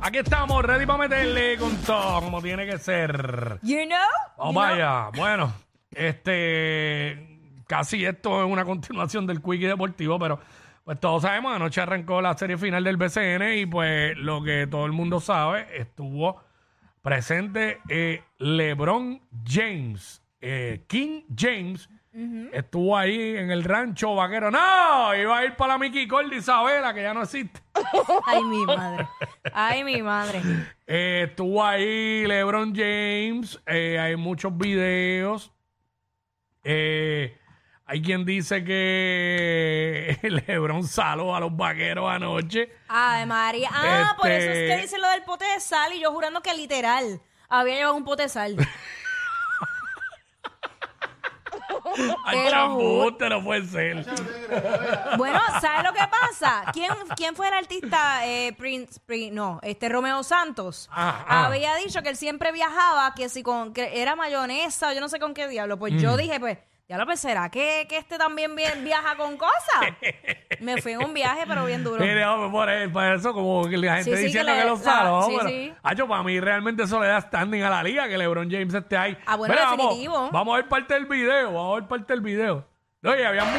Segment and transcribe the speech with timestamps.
[0.00, 3.58] Aquí estamos, ready para meterle con todo, como tiene que ser.
[3.62, 3.98] You know?
[4.38, 4.54] Vamos You know?
[4.54, 5.10] vaya.
[5.16, 5.52] Bueno,
[5.90, 7.38] este.
[7.66, 10.38] Casi esto es una continuación del Quickie Deportivo, pero
[10.84, 14.86] pues todos sabemos, anoche arrancó la serie final del BCN y pues lo que todo
[14.86, 16.40] el mundo sabe, estuvo
[17.02, 21.90] presente eh, LeBron James, eh, King James.
[22.52, 24.50] Estuvo ahí en el rancho vaquero.
[24.50, 27.60] No, iba a ir para la Mickey Cole de Isabela, que ya no existe.
[28.26, 29.06] Ay, mi madre.
[29.52, 30.40] Ay, mi madre.
[30.86, 33.60] Eh, estuvo ahí LeBron James.
[33.66, 35.52] eh, hay muchos videos.
[36.64, 37.36] Eh,
[37.84, 42.70] hay quien dice que LeBron saló a los vaqueros anoche.
[42.88, 43.68] Ay, María.
[43.72, 46.40] Ah, por eso es que Este- dice lo del pote de sal y yo jurando
[46.40, 48.56] que literal había llevado un pote de sal.
[52.24, 53.28] Ay, Te lo juro.
[53.30, 54.06] no puede ser.
[55.16, 56.64] Bueno, ¿sabes lo que pasa?
[56.72, 58.26] ¿Quién, quién fue el artista?
[58.26, 60.88] Eh, Prince, Prin- no, este Romeo Santos.
[60.92, 61.46] Ah, ah.
[61.46, 65.08] Había dicho que él siempre viajaba, que si con que era mayonesa o yo no
[65.08, 65.78] sé con qué diablo.
[65.78, 65.98] Pues Mm.
[65.98, 66.58] yo dije, pues,
[66.88, 69.54] ya lo pues, ¿será que, que este también vi- viaja con cosas?
[70.60, 72.00] Me fui en un viaje, pero bien duro.
[72.04, 72.68] Mire, hombre, por,
[73.14, 74.80] eso, como que la gente Sí, diciendo que que, le- lo la-
[75.48, 75.72] sí,
[76.08, 79.18] para mí realmente eso le da standing a la liga que LeBron James esté ahí.
[79.26, 80.14] Ah, bueno, Mira, definitivo.
[80.14, 81.52] Vamos, vamos a ver parte del video.
[81.52, 82.64] Vamos a ver parte del video.
[83.04, 83.50] Oye, había mu-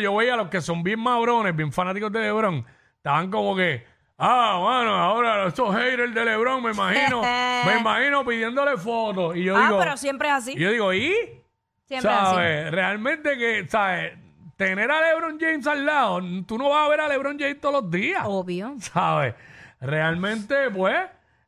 [0.00, 2.64] yo veía a los que son bien mabrones, bien fanáticos de LeBron.
[2.96, 3.84] Estaban como que,
[4.18, 7.22] ah, bueno, ahora estos haters de LeBron, me imagino,
[7.66, 9.36] me imagino pidiéndole fotos.
[9.36, 10.52] Y yo ah, digo, pero siempre es así.
[10.56, 11.12] y yo digo, ¿y?
[11.84, 12.34] Siempre es así.
[12.34, 12.70] ¿Sabes?
[12.72, 14.12] Realmente que, ¿sabes?
[14.56, 17.82] Tener a LeBron James al lado, tú no vas a ver a LeBron James todos
[17.82, 18.22] los días.
[18.24, 18.74] Obvio.
[18.80, 19.34] ¿Sabes?
[19.80, 20.96] Realmente, pues,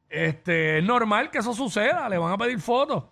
[0.09, 2.09] este, es normal que eso suceda.
[2.09, 3.05] Le van a pedir fotos.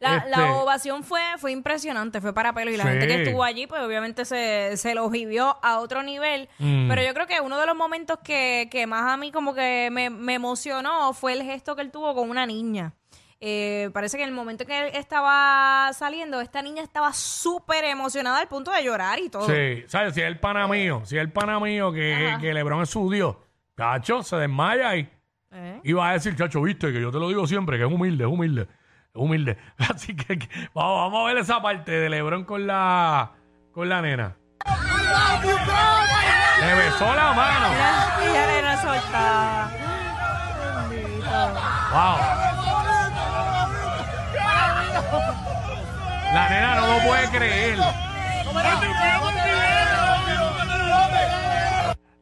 [0.00, 2.70] La, Este, la ovación fue, fue impresionante, fue para pelo.
[2.70, 2.88] Y la Sí.
[2.90, 6.48] gente que estuvo allí, pues obviamente se, se lo vivió a otro nivel.
[6.58, 6.88] Mm.
[6.88, 9.90] Pero yo creo que uno de los momentos que, que más a mí como que
[9.92, 12.94] me, me emocionó fue el gesto que él tuvo con una niña.
[13.42, 18.38] Eh, parece que en el momento que él estaba saliendo, esta niña estaba súper emocionada
[18.38, 19.46] al punto de llorar y todo.
[19.46, 20.14] Sí, ¿sabes?
[20.14, 23.10] Si es el pana mío, si es el pana mío que, que LeBron es su
[23.10, 23.36] Dios,
[23.76, 25.08] chacho, se desmaya y
[25.52, 25.80] Eh.
[25.84, 28.30] iba a decir, chacho, viste, que yo te lo digo siempre, que es humilde, es
[28.30, 28.68] humilde,
[29.14, 29.58] humilde.
[29.78, 33.32] Así que, que- vamos, vamos a ver esa parte de LeBron con la,
[33.72, 34.36] con la nena.
[36.60, 37.68] Le besó la mano.
[38.34, 39.70] Ya le era soltada.
[41.92, 42.18] Wow.
[46.34, 47.78] La nena no lo puede creer.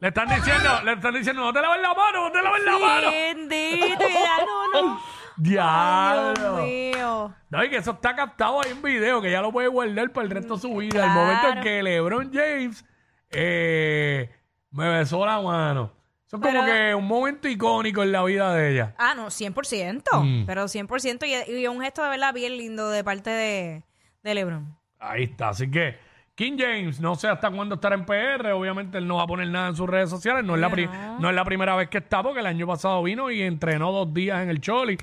[0.00, 2.78] Le están diciendo, le están diciendo, no te laves la mano, no te laves la
[2.78, 3.10] mano.
[3.10, 5.00] Bendito, ya no, no.
[5.38, 6.34] Diablo.
[6.34, 7.34] Dios mío.
[7.50, 10.24] No, y que eso está captado ahí en video, que ya lo puede guardar para
[10.24, 11.04] el resto de su vida.
[11.04, 11.20] El Claro.
[11.20, 12.84] momento en que LeBron James
[13.30, 14.30] eh,
[14.70, 15.92] me besó la mano.
[16.26, 18.94] Eso es como Pero- que un momento icónico en la vida de ella.
[18.98, 20.02] Ah, no, 100%.
[20.22, 20.44] Mm.
[20.46, 21.24] Pero 100%.
[21.26, 23.82] Y, y un gesto de verdad bien lindo de parte de,
[24.22, 24.76] de LeBron.
[24.98, 25.48] Ahí está.
[25.50, 25.96] Así que
[26.38, 28.52] King James, no sé hasta cuándo estará en PR.
[28.52, 30.44] Obviamente él no va a poner nada en sus redes sociales.
[30.44, 30.88] No es, la, pri-
[31.18, 31.28] No.
[31.30, 34.40] es la primera vez que está, porque el año pasado vino y entrenó dos días
[34.40, 34.96] en el Choli.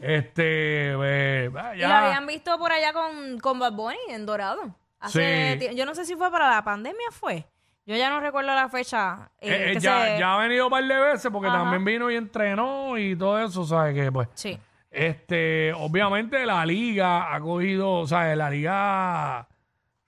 [0.00, 1.88] Este, eh, ah, Y ya.
[1.88, 4.74] lo habían visto por allá con, con Bad Bunny en Dorado.
[4.98, 5.76] Hace Sí.
[5.76, 7.44] Yo no sé si fue para la pandemia, fue.
[7.84, 9.30] Yo ya no recuerdo la fecha.
[9.42, 11.58] eh, Eh, que ya, se- ya ha venido un par de veces porque Ajá.
[11.58, 13.94] también vino y entrenó y todo eso, ¿sabes?
[13.94, 14.58] Que pues, Sí.
[14.90, 19.46] este, obviamente la liga ha cogido, o sea, la liga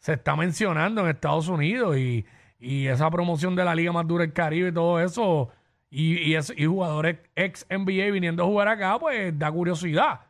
[0.00, 2.26] se está mencionando en Estados Unidos y,
[2.58, 5.50] y esa promoción de la liga más dura del Caribe y todo eso,
[5.88, 10.20] y, y, es- y jugadores ex NBA viniendo a jugar acá, pues da curiosidad.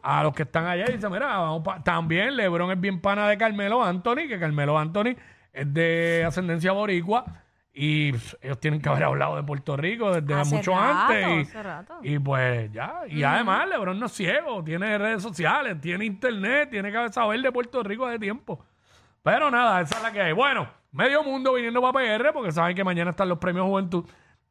[0.00, 1.82] A los que están allá y dicen, mira, vamos pa-".
[1.82, 5.16] también LeBron es bien pana de Carmelo Anthony, que Carmelo Anthony
[5.52, 7.24] es de ascendencia boricua
[7.72, 11.48] y pff, ellos tienen que haber hablado de Puerto Rico desde Hace mucho rato, antes.
[11.48, 11.94] hace rato.
[12.04, 16.70] Y, y pues ya, y además LeBron no es ciego, tiene redes sociales, tiene internet,
[16.70, 18.64] tiene que saber de Puerto Rico de tiempo.
[19.26, 20.32] Pero nada, esa es la que hay.
[20.32, 24.04] Bueno, medio mundo viniendo para PR porque saben que mañana están los premios Juventud.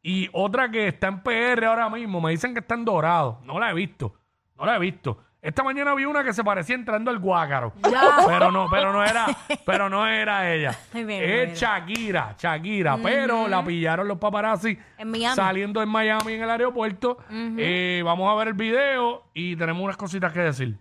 [0.04, 3.40] Y otra que está en PR ahora mismo, me dicen que está en Dorado.
[3.46, 4.14] No la he visto,
[4.58, 5.18] no la he visto.
[5.42, 7.72] Esta mañana vi una que se parecía entrando al Guácaro.
[7.90, 8.18] Ya.
[8.28, 9.28] Pero no, pero no era,
[9.66, 10.78] pero no era ella.
[10.94, 11.54] Ay, mira, es mira.
[11.54, 12.98] Shakira, Shakira.
[13.02, 15.38] Pero la pillaron los paparazzi En Miami.
[15.38, 17.20] saliendo en Miami en el aeropuerto.
[17.30, 20.78] Eh, vamos a ver el video y tenemos unas cositas que decir.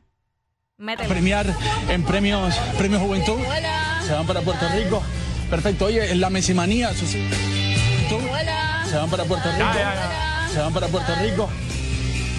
[0.78, 1.08] Métele.
[1.08, 1.46] premiar
[1.88, 3.38] en premios premios Juventud.
[4.06, 5.02] Se van para Puerto Rico.
[5.50, 5.86] Perfecto.
[5.86, 6.92] Oye, en la mesimanía.
[6.94, 8.28] sus- Juventud.
[8.86, 9.64] Se van para Puerto Rico.
[9.64, 10.48] Ya, ya, ya.
[10.52, 11.50] Se van para Puerto Rico.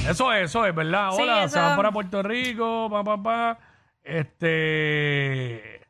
[0.07, 1.09] Eso es, eso es, ¿verdad?
[1.15, 3.57] Sí, Hola, se van para Puerto Rico, pa, pa, pa.
[4.03, 5.81] Este.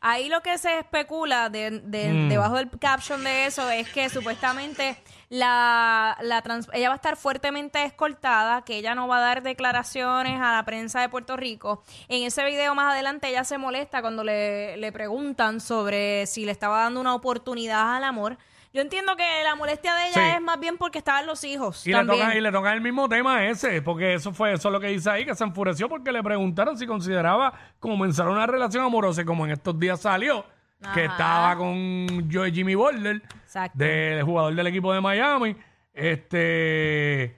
[0.00, 2.28] Ahí lo que se especula de, de- Mm.
[2.28, 4.96] debajo del caption de eso es que supuestamente
[5.38, 9.42] la, la trans- ella va a estar fuertemente escoltada, que ella no va a dar
[9.42, 11.82] declaraciones a la prensa de Puerto Rico.
[12.08, 16.52] En ese video más adelante ella se molesta cuando le, le preguntan sobre si le
[16.52, 18.38] estaba dando una oportunidad al amor.
[18.72, 20.36] Yo entiendo que la molestia de ella Sí.
[20.36, 21.84] es más bien porque estaban los hijos.
[21.86, 22.20] Y le, también.
[22.20, 24.88] toca, y le toca el mismo tema ese, porque eso fue eso es lo que
[24.88, 29.24] dice ahí, que se enfureció porque le preguntaron si consideraba comenzar una relación amorosa y
[29.24, 30.44] como en estos días salió,
[30.92, 33.78] que estaba con Joe Jimmy Butler, Exacto.
[33.78, 35.56] del jugador del equipo de Miami.
[35.92, 37.36] Este,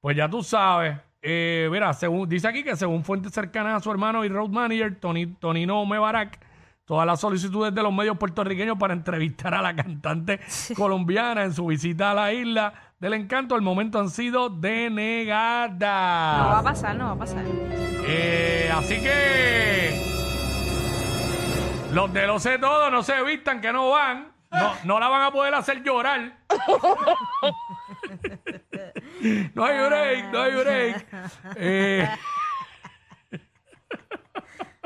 [0.00, 0.96] pues ya tú sabes.
[1.22, 4.96] eh, mira, según, dice aquí que según fuentes cercanas a su hermano y road manager,
[5.00, 6.38] Tony, Tonino Mebarak,
[6.84, 10.38] todas las solicitudes de los medios puertorriqueños para entrevistar a la cantante
[10.76, 15.78] colombiana en su visita a la isla del encanto, al momento han sido denegadas.
[16.42, 17.44] No va a pasar, no va a pasar.
[18.06, 20.13] Eh, así que
[21.94, 24.32] los de lo sé todo no se vistan que no van.
[24.50, 26.38] No, no la van a poder hacer llorar.
[29.54, 31.06] no hay break, no hay break.
[31.56, 32.08] Eh,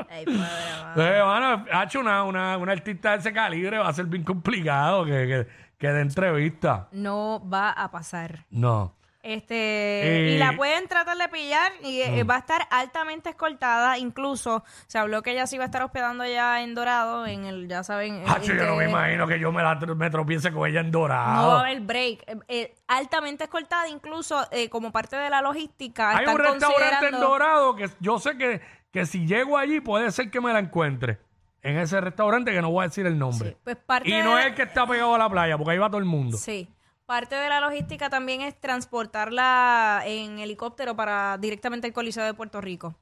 [0.09, 4.05] Ay, eh, mano, ha hecho una, una, una artista de ese calibre, va a ser
[4.07, 5.47] bien complicado que, que,
[5.77, 6.87] que de entrevista.
[6.91, 8.45] No va a pasar.
[8.49, 8.95] No.
[9.21, 13.97] Este, Eh, y la pueden tratar de pillar y eh, va a estar altamente escoltada.
[13.97, 17.67] Incluso se habló que ella se iba a estar hospedando allá en Dorado, en el,
[17.67, 18.23] ya saben.
[18.25, 21.41] en yo no me imagino que yo me, la, me tropiece con ella en dorado.
[21.41, 22.23] No va a haber break.
[22.27, 26.17] Eh, eh, altamente escoltada, incluso eh, como parte de la logística.
[26.17, 28.61] Hay un restaurante en Dorado que yo sé que,
[28.91, 31.19] que si llego allí puede ser que me la encuentre.
[31.61, 33.49] En ese restaurante que no voy a decir el nombre.
[33.49, 35.77] Sí, pues parte y no es el que está pegado a la playa, porque ahí
[35.77, 36.37] va todo el mundo.
[36.37, 36.69] Sí.
[37.09, 42.61] Parte de la logística también es transportarla en helicóptero para directamente al Coliseo de Puerto
[42.61, 42.93] Rico.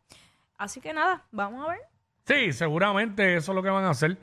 [0.58, 1.80] Así que nada, vamos a ver.
[2.26, 4.18] Sí, seguramente eso es lo que van a hacer.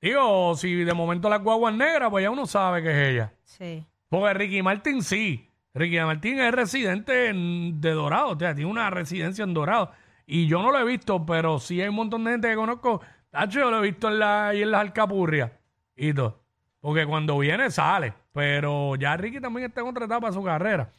[0.00, 3.32] Digo, si de momento la guagua es negra, pues ya uno sabe que es ella.
[3.42, 3.84] Sí.
[4.08, 5.50] Porque Ricky Martin sí.
[5.74, 9.90] Ricky Martin es residente en- de Dorado, o sea, tiene una residencia en Dorado.
[10.26, 13.00] Y yo no lo he visto, pero sí hay un montón de gente que conozco.
[13.30, 15.50] Tacho, yo lo he visto en la, ahí en las alcapurrias
[15.96, 16.40] y todo.
[16.80, 18.14] Porque cuando viene sale.
[18.32, 20.90] Pero ya Ricky también está en otra etapa de su carrera.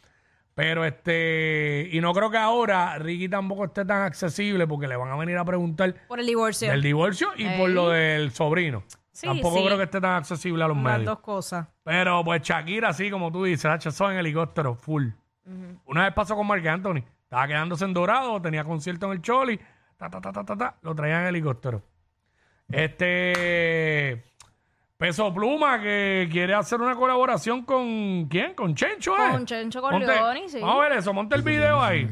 [0.56, 5.10] Pero este, y no creo que ahora Ricky tampoco esté tan accesible porque le van
[5.10, 6.70] a venir a preguntar Por el divorcio.
[6.70, 7.74] del divorcio y por Ey.
[7.76, 8.84] lo del sobrino.
[9.14, 9.66] Sí, tampoco sí.
[9.66, 11.06] creo que esté tan accesible a los Las medios.
[11.06, 11.68] dos cosas.
[11.84, 15.08] Pero pues Shakira, así como tú dices, Hacho, eso en helicóptero, full.
[15.86, 17.04] Una vez pasó con Marc Anthony.
[17.24, 19.58] Estaba quedándose en Dorado, tenía concierto en el Choli,
[19.98, 21.82] ta, ta, ta, ta, ta, ta, lo traían en helicóptero.
[22.70, 24.24] Este
[25.00, 28.54] Peso Pluma que quiere hacer una colaboración con ¿quién?
[28.54, 29.32] Con Chencho, ¿eh?
[29.32, 30.58] Con Chencho Monte- Corleone, sí.
[30.60, 32.06] Vamos a ver eso, monta el video ahí.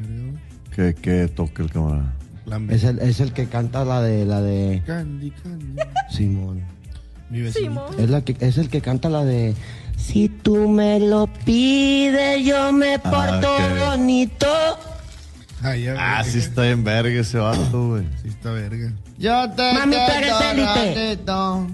[0.74, 2.14] que, que toque el camarada.
[2.70, 5.82] Es Es el, es el que canta la de la de Candy, Candy.
[6.08, 6.62] Simón.
[7.28, 7.40] Mi.
[7.40, 9.54] Es la que es el que canta la de
[9.98, 13.86] Si tú me lo pides, yo me porto ok.
[13.90, 14.46] bonito.
[15.62, 18.06] Ay, ya, Ah, sí está en verga ese vato, güey.
[18.22, 18.92] Sí está verga.
[19.18, 21.18] Yo te Mami, tú eres élite.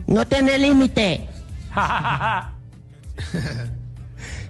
[0.07, 1.29] No tiene límite.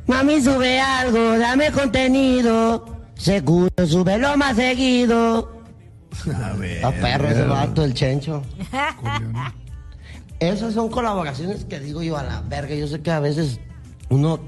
[0.06, 2.84] Mami, sube algo, dame contenido.
[3.16, 5.62] Seguro, sube lo más seguido.
[6.42, 6.84] A ver.
[6.84, 8.42] A perro ese vato, el chencho.
[10.38, 12.74] Esas son colaboraciones que digo yo a la verga.
[12.74, 13.58] Yo sé que a veces
[14.10, 14.40] uno,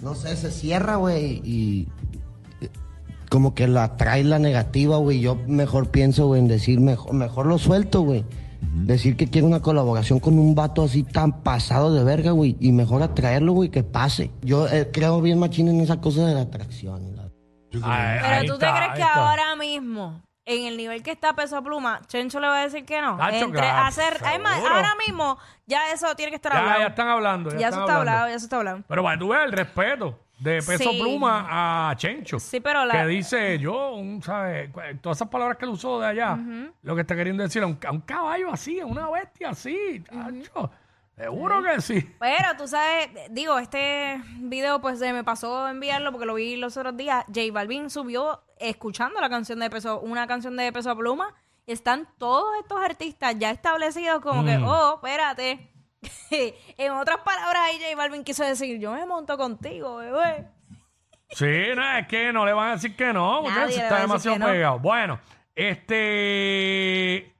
[0.00, 1.88] no sé, se cierra, güey, y
[3.36, 5.20] como que la trae la negativa, güey.
[5.20, 8.24] Yo mejor pienso, güey, en decir, mejor, mejor lo suelto, güey.
[8.62, 12.56] Decir que quiero una colaboración con un vato así tan pasado de verga, güey.
[12.60, 14.30] Y mejor atraerlo, güey, que pase.
[14.40, 17.06] Yo eh, creo bien machín en esa cosa de la atracción.
[17.08, 17.28] y la-
[17.82, 19.28] Ahí- Pero tú te está, crees que está.
[19.30, 23.02] ahora mismo, en el nivel que está Peso Pluma, Chencho le va a decir que
[23.02, 23.18] no.
[23.28, 26.80] Entre claro, hacer, además, ahora mismo, ya eso tiene que estar Ya, hablado.
[26.80, 27.50] ya están hablando.
[27.50, 28.10] Ya, Ya están eso está hablando.
[28.12, 28.78] hablado, ya eso está hablado.
[28.88, 30.98] Pero que tú veas el respeto de Peso Sí.
[31.00, 32.38] Pluma a Chencho.
[32.38, 34.70] Sí, pero la- Que dice yo, un, ¿sabes?
[34.70, 36.38] Cu- Todas esas palabras que él usó de allá,
[36.82, 40.00] lo que está queriendo decir a un, a un caballo así, a una bestia así,
[40.08, 40.70] tacho.
[41.16, 42.14] Seguro que sí.
[42.20, 46.76] Pero tú sabes, digo, este video pues se me pasó enviarlo porque lo vi los
[46.76, 47.24] otros días.
[47.28, 51.32] J Balvin subió escuchando la canción de Peso, una canción de Peso Pluma.
[51.68, 55.70] Y están todos estos artistas ya establecidos como que, oh, espérate.
[56.78, 60.48] en otras palabras, ahí J Balvin quiso decir, yo me monto contigo, bebé.
[61.30, 64.38] Sí, no, es que no le van a decir que no, porque Nadie está demasiado
[64.38, 64.46] no.
[64.46, 64.78] pegado.
[64.78, 65.20] Bueno,
[65.54, 67.34] este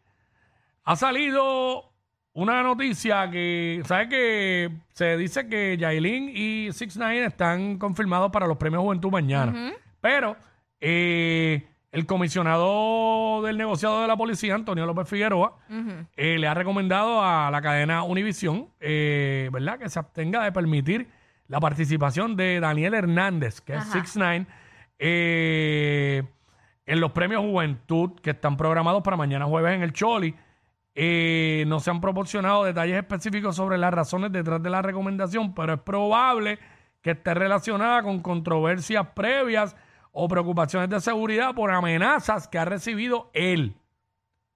[0.84, 1.92] ha salido
[2.32, 8.46] una noticia que, ¿sabes que Se dice que Yailin y Six Nine están confirmados para
[8.46, 9.72] los premios Juventud mañana.
[10.00, 10.36] Pero
[10.80, 11.66] eh,
[11.96, 15.56] el comisionado del negociado de la policía, Antonio López Figueroa,
[16.14, 21.08] eh, le ha recomendado a la cadena Univisión, eh, ¿verdad?, que se abstenga de permitir
[21.48, 24.00] la participación de Daniel Hernández, que es Ajá.
[24.00, 24.46] 6ix9ine,
[24.98, 26.22] eh,
[26.84, 30.34] en los premios Juventud que están programados para mañana jueves en el Choli.
[30.94, 35.72] Eh, no se han proporcionado detalles específicos sobre las razones detrás de la recomendación, pero
[35.72, 36.58] es probable
[37.00, 39.74] que esté relacionada con controversias previas
[40.18, 43.76] o preocupaciones de seguridad por amenazas que ha recibido él,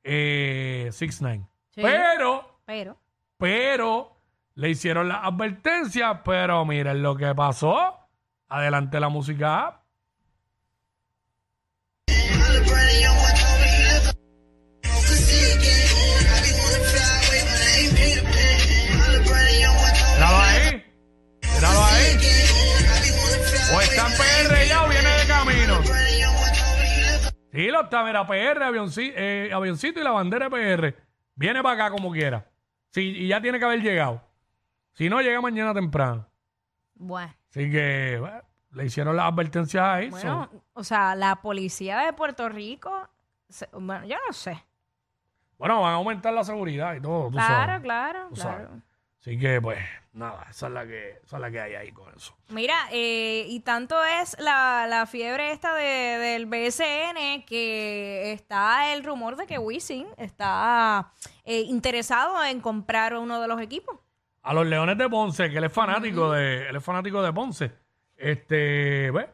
[0.02, 1.46] eh, 6ix9ine.
[1.74, 1.82] Sí.
[1.82, 2.96] Pero Pero,
[3.36, 4.16] pero
[4.54, 8.08] le hicieron la advertencia, pero miren lo que pasó.
[8.48, 9.80] Adelante la música.
[27.52, 30.96] Sí, lo está, mira, PR, avionci- eh, avioncito y la bandera de PR.
[31.34, 32.46] Viene para acá como quiera.
[32.90, 34.22] Sí, y ya tiene que haber llegado.
[34.92, 36.26] Si no, llega mañana temprano.
[36.94, 37.32] bueno.
[37.48, 38.42] Así que bueno,
[38.72, 40.10] le hicieron las advertencias ahí.
[40.10, 43.08] Bueno, so- o sea, la policía de Puerto Rico,
[43.48, 44.62] se- bueno, yo no sé.
[45.58, 47.24] bueno, van a aumentar la seguridad y todo.
[47.26, 47.80] tú Claro, sabes.
[47.82, 48.66] claro, Tú claro.
[48.68, 48.82] sabes.
[49.20, 49.78] Así que, pues,
[50.14, 52.34] nada, esa es la que, esa es la que hay ahí con eso.
[52.48, 59.04] Mira, eh, y tanto es la, la fiebre esta de, del BSN que está el
[59.04, 61.12] rumor de que Wisin está
[61.44, 63.98] eh, interesado en comprar uno de los equipos.
[64.42, 67.72] A los Leones de Ponce, que él es fanático de, él es fanático de Ponce.
[68.16, 69.26] Este, pues,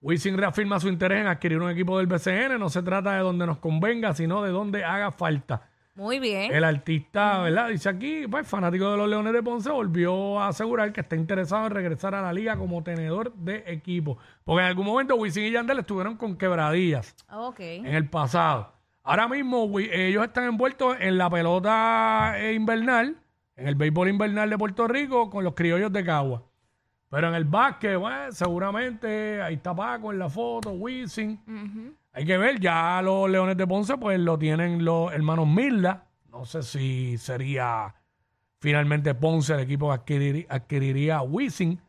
[0.00, 2.58] Wisin reafirma su interés en adquirir un equipo del BCN.
[2.58, 5.68] No se trata de donde nos convenga, sino de donde haga falta.
[5.96, 6.52] Muy bien.
[6.52, 7.68] El artista, ¿verdad?
[7.68, 11.66] Dice aquí, pues, fanático de los Leones de Ponce, volvió a asegurar que está interesado
[11.66, 14.18] en regresar a la liga como tenedor de equipo.
[14.42, 17.60] Porque en algún momento Wisin y Yandel estuvieron con quebradillas Ok.
[17.60, 18.72] en el pasado.
[19.04, 23.16] Ahora mismo wi- ellos están envueltos en la pelota eh, invernal,
[23.54, 26.42] en el béisbol invernal de Puerto Rico con los criollos de Cagua.
[27.08, 31.38] Pero en el básquet, bueno, seguramente ahí está Paco en la foto, Wisin.
[32.14, 36.04] Hay que ver, ya los Leones de Ponce pues lo tienen los hermanos Mirla.
[36.30, 37.94] No sé si sería
[38.60, 41.80] finalmente Ponce el equipo que adquiriría, adquiriría a Wisin.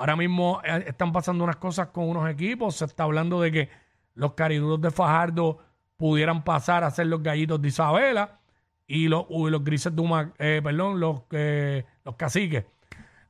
[0.00, 2.76] Ahora mismo eh, están pasando unas cosas con unos equipos.
[2.76, 3.68] Se está hablando de que
[4.14, 5.58] los cariduros de Fajardo
[5.96, 8.40] pudieran pasar a ser los gallitos de Isabela
[8.86, 12.64] y los, uy, los grises de Huma- eh, perdón, los, eh, los caciques.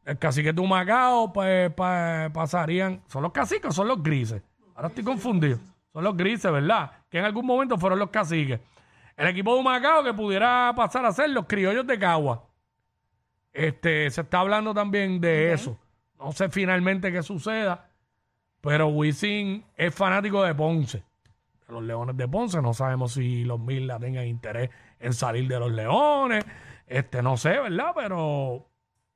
[0.04, 3.02] El cacique de Humacao, pues pa- pasarían.
[3.08, 4.40] ¿Son los caciques o son los grises?
[4.76, 5.58] Ahora estoy confundido.
[5.96, 6.90] Son los grises, ¿verdad?
[7.08, 8.60] Que en algún momento fueron los caciques.
[9.16, 12.44] El equipo de Humacao que pudiera pasar a ser los criollos de Cagua.
[13.50, 15.80] Este, se está hablando también de eso.
[16.18, 17.88] No sé finalmente qué suceda,
[18.60, 21.02] pero Wisin es fanático de Ponce.
[21.66, 22.60] De los Leones de Ponce.
[22.60, 24.68] No sabemos si los Mirla tengan interés
[25.00, 26.44] en salir de los Leones.
[26.86, 27.92] Este, no sé, ¿verdad?
[27.94, 28.68] Pero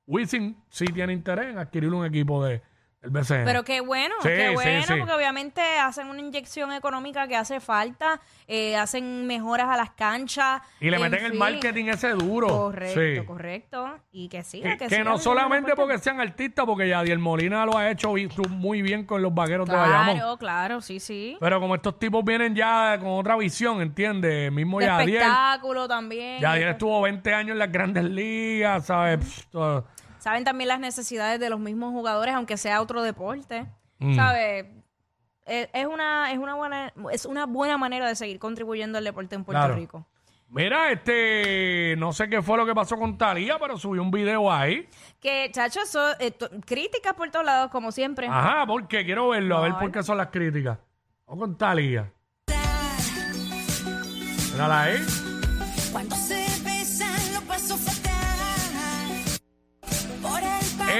[0.06, 2.62] Wisin sí tiene interés en adquirir un equipo de,
[3.02, 3.44] BCN.
[3.46, 4.92] Pero qué bueno, Sí, qué bueno, sí.
[4.98, 10.60] porque obviamente hacen una inyección económica que hace falta, eh, hacen mejoras a las canchas.
[10.80, 12.48] y le en meten el marketing ese duro.
[12.48, 13.98] Correcto, correcto.
[14.12, 17.64] Y que sí, Que, que, que siga no solamente porque sean artistas, porque Yadiel Molina
[17.64, 18.12] lo ha hecho
[18.50, 20.16] muy bien con los vaqueros de Bayamón.
[20.16, 21.36] Claro, claro, sí, sí.
[21.40, 24.52] Pero como estos tipos vienen ya con otra visión, ¿entiendes?
[24.52, 25.16] Mismo De Yadiel.
[25.16, 26.40] espectáculo también.
[26.40, 29.18] Yadiel estuvo 20 años en las grandes ligas, ¿sabes?
[29.18, 29.84] Pff.
[30.20, 33.66] Saben también las necesidades de los mismos jugadores, aunque sea otro deporte.
[33.98, 34.14] Mm.
[34.14, 34.66] ¿Sabes?
[35.46, 39.34] Es, es una, es, una buena, es una buena manera de seguir contribuyendo al deporte
[39.34, 39.74] en Puerto Claro.
[39.74, 40.06] Rico.
[40.48, 44.50] Mira, este, no sé qué fue lo que pasó con Talía, pero subió un video
[44.52, 44.88] ahí.
[45.20, 46.32] Que, chachos, son eh,
[46.66, 48.26] críticas por todos lados, como siempre.
[48.26, 50.76] Ajá, porque quiero verlo, a ver por qué son las críticas.
[51.26, 52.12] Vamos con Talía.
[54.52, 55.29] Mírala ahí.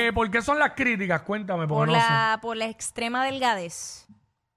[0.08, 1.22] Eh, ¿Por qué son las críticas?
[1.22, 2.06] Cuéntame, por, porque sé.
[2.08, 4.06] la, por la extrema delgadez.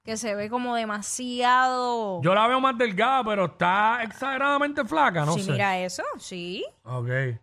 [0.04, 2.22] Que se ve como demasiado.
[2.22, 5.52] Yo la veo más delgada, pero está exageradamente flaca, no sí, sé.
[5.54, 6.66] mira eso, sí.
[6.84, 7.08] Ok.
[7.08, 7.40] El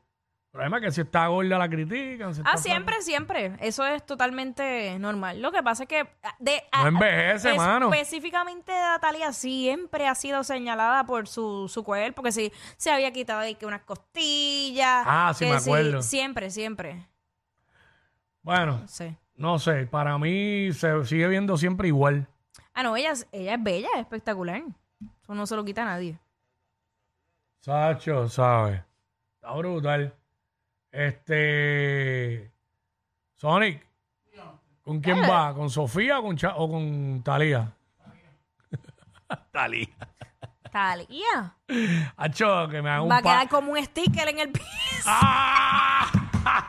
[0.53, 2.35] problema es que si está gorda la critican.
[2.35, 3.53] si Ah, siempre, siempre.
[3.61, 5.41] Eso es totalmente normal.
[5.41, 7.91] Lo que pasa es que ah, de No envejece, mano.
[7.95, 13.41] Específicamente Natalia siempre ha sido señalada por su, su cuerpo, que si se había quitado
[13.41, 15.05] ahí que unas costillas.
[15.07, 16.03] Ah, sí, que me si- acuerdo.
[16.03, 17.07] siempre, siempre.
[18.43, 19.17] Bueno, Sí.
[19.35, 22.27] no sé, para mí se sigue viendo siempre igual.
[22.75, 24.63] Ah, no, ella, es- ella es bella, es espectacular.
[25.23, 26.19] Eso no se lo quita a nadie.
[27.61, 28.83] Sacho, ¿sabes?
[29.35, 30.15] Está brutal.
[30.91, 32.51] Este.
[33.35, 33.87] Sonic.
[34.83, 35.55] ¿Con quién va?
[35.55, 37.71] ¿Con Sofía o con, Cha- o con Talía?
[39.53, 39.87] Talía.
[40.73, 41.57] Talía.
[42.17, 44.67] Hacho, que me haga un Va a pa- quedar como un sticker en el piso.
[45.07, 46.69] ¡Ah!